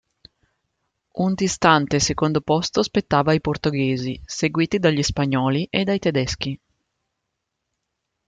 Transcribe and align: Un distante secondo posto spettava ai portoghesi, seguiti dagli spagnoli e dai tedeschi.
Un 1.25 1.35
distante 1.35 1.99
secondo 1.99 2.41
posto 2.41 2.81
spettava 2.81 3.29
ai 3.33 3.39
portoghesi, 3.39 4.19
seguiti 4.25 4.79
dagli 4.79 5.03
spagnoli 5.03 5.67
e 5.69 5.83
dai 5.83 5.99
tedeschi. 5.99 6.59